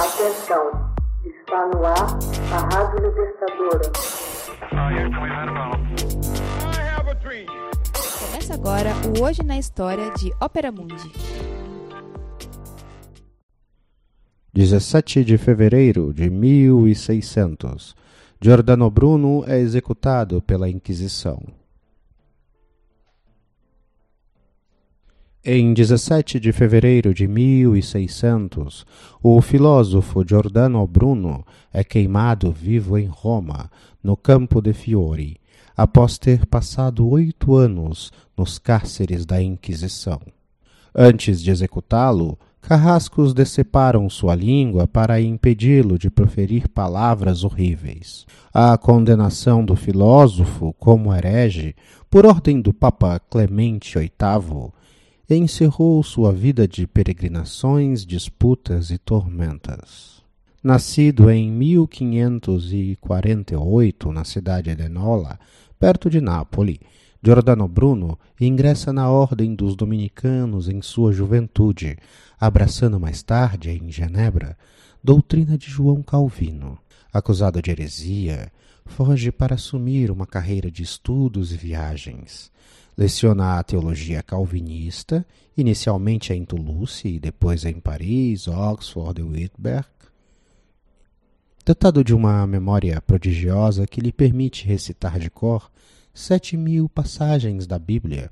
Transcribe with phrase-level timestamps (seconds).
[0.00, 0.94] Atenção,
[1.26, 2.18] está no ar
[2.54, 3.92] a Rádio Libertadora.
[8.18, 11.12] Começa agora o Hoje na História de Ópera Mundi.
[14.54, 17.94] 17 de fevereiro de 1600.
[18.40, 21.59] Giordano Bruno é executado pela Inquisição.
[25.42, 28.84] Em 17 de fevereiro de 1600,
[29.22, 33.70] o filósofo Giordano Bruno é queimado vivo em Roma,
[34.04, 35.38] no Campo de Fiori,
[35.74, 40.20] após ter passado oito anos nos cárceres da Inquisição.
[40.94, 48.26] Antes de executá-lo, carrascos deceparam sua língua para impedi-lo de proferir palavras horríveis.
[48.52, 51.74] A condenação do filósofo como herege,
[52.10, 54.70] por ordem do Papa Clemente VIII,
[55.36, 60.20] encerrou sua vida de peregrinações, disputas e tormentas.
[60.62, 65.38] Nascido em 1548 na cidade de Nola,
[65.78, 66.78] perto de Nápoles,
[67.22, 71.98] Giordano Bruno ingressa na Ordem dos Dominicanos em sua juventude,
[72.38, 74.56] abraçando mais tarde, em Genebra,
[75.04, 76.78] doutrina de João Calvino.
[77.12, 78.50] Acusado de heresia,
[78.86, 82.50] foge para assumir uma carreira de estudos e viagens.
[83.00, 89.88] Leciona a teologia calvinista, inicialmente em Toulouse e depois em Paris, Oxford e Wittenberg.
[91.64, 95.70] Dotado de uma memória prodigiosa que lhe permite recitar de cor
[96.12, 98.30] sete mil passagens da Bíblia,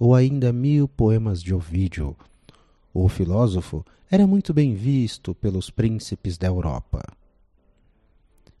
[0.00, 2.16] ou ainda mil poemas de Ovídio,
[2.92, 7.04] o filósofo era muito bem visto pelos príncipes da Europa.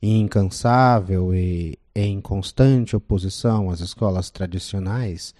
[0.00, 5.34] Incansável e em constante oposição às escolas tradicionais,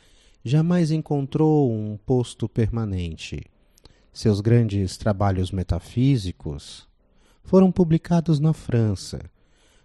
[0.45, 3.45] jamais encontrou um posto permanente.
[4.13, 6.89] Seus grandes trabalhos metafísicos
[7.45, 9.21] foram publicados na França.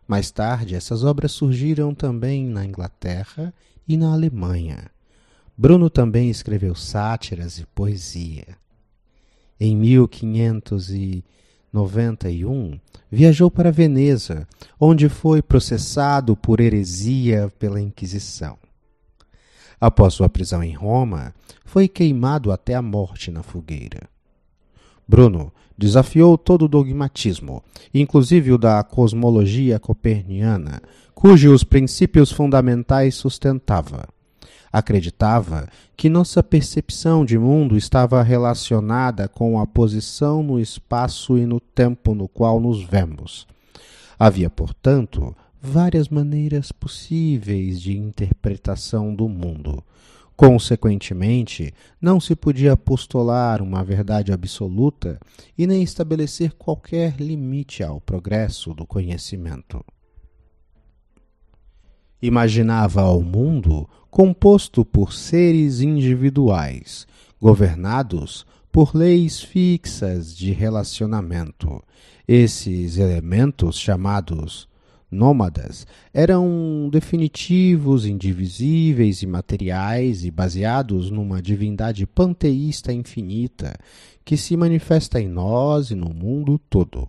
[0.07, 3.53] Mais tarde, essas obras surgiram também na Inglaterra
[3.87, 4.89] e na Alemanha.
[5.55, 8.57] Bruno também escreveu sátiras e poesia.
[9.59, 9.77] Em
[11.73, 12.79] 1591,
[13.11, 14.47] viajou para Veneza,
[14.79, 18.57] onde foi processado por heresia pela Inquisição.
[19.81, 21.33] Após sua prisão em Roma,
[21.65, 24.07] foi queimado até a morte na fogueira.
[25.07, 27.63] Bruno desafiou todo o dogmatismo,
[27.93, 30.81] inclusive o da cosmologia coperniana,
[31.13, 34.07] cujos princípios fundamentais sustentava.
[34.73, 41.59] Acreditava que nossa percepção de mundo estava relacionada com a posição no espaço e no
[41.59, 43.45] tempo no qual nos vemos.
[44.17, 49.83] Havia, portanto, várias maneiras possíveis de interpretação do mundo.
[50.35, 55.19] Consequentemente, não se podia postular uma verdade absoluta
[55.55, 59.85] e nem estabelecer qualquer limite ao progresso do conhecimento
[62.23, 67.05] imaginava o mundo composto por seres individuais,
[67.41, 71.83] governados por leis fixas de relacionamento.
[72.25, 74.69] Esses elementos, chamados
[75.11, 83.75] nômadas, eram definitivos, indivisíveis e materiais e baseados numa divindade panteísta infinita
[84.23, 87.05] que se manifesta em nós e no mundo todo.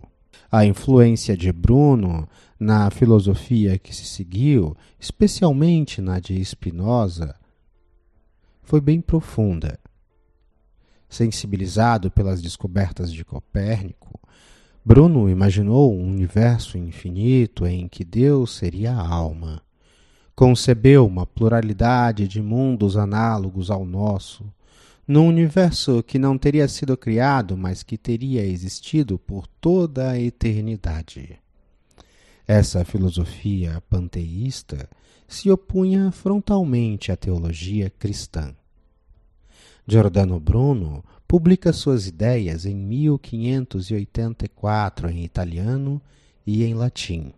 [0.51, 2.27] A influência de Bruno
[2.59, 7.35] na filosofia que se seguiu, especialmente na de Spinoza,
[8.63, 9.79] foi bem profunda.
[11.07, 14.19] Sensibilizado pelas descobertas de Copérnico,
[14.83, 19.61] Bruno imaginou um universo infinito em que Deus seria a alma.
[20.35, 24.45] Concebeu uma pluralidade de mundos análogos ao nosso,
[25.07, 31.39] num universo que não teria sido criado, mas que teria existido por toda a eternidade.
[32.47, 34.89] Essa filosofia panteísta
[35.27, 38.53] se opunha frontalmente à teologia cristã.
[39.87, 46.01] Giordano Bruno publica suas ideias em 1584 em italiano
[46.45, 47.33] e em latim.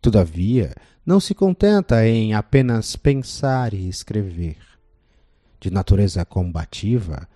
[0.00, 0.74] Todavia,
[1.04, 4.71] não se contenta em apenas pensar e escrever
[5.62, 7.28] de natureza combativa,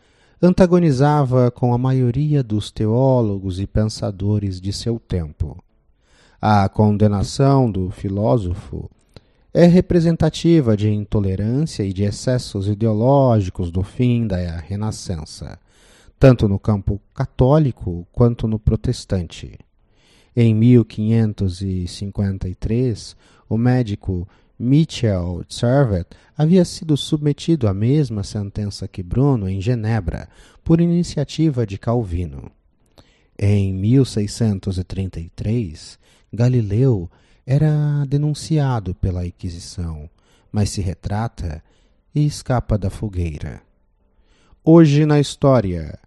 [0.42, 5.56] antagonizava com a maioria dos teólogos e pensadores de seu tempo.
[6.42, 8.90] A condenação do filósofo
[9.54, 15.56] é representativa de intolerância e de excessos ideológicos do fim da Renascença,
[16.18, 19.56] tanto no campo católico quanto no protestante.
[20.34, 23.16] Em 1553,
[23.48, 24.26] o médico
[24.58, 30.28] Michel Servet havia sido submetido à mesma sentença que Bruno em Genebra,
[30.64, 32.50] por iniciativa de Calvino.
[33.38, 35.98] Em 1633,
[36.32, 37.10] Galileu
[37.46, 40.08] era denunciado pela Inquisição,
[40.50, 41.62] mas se retrata
[42.14, 43.60] e escapa da fogueira.
[44.64, 45.98] Hoje na história.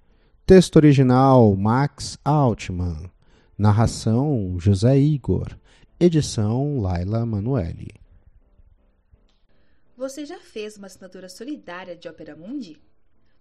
[0.46, 3.10] Texto original Max Altman.
[3.58, 5.56] Narração José Igor.
[6.00, 8.00] Edição Laila Manuelle.
[10.00, 12.82] Você já fez uma assinatura solidária de Opera Mundi?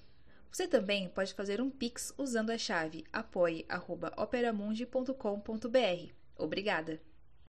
[0.50, 6.12] Você também pode fazer um Pix usando a chave apoie.operamundi.com.br.
[6.34, 7.07] Obrigada!